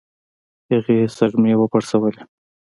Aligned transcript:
هغې 0.69 0.97
سږمې 1.17 1.53
وپړسولې. 1.57 2.21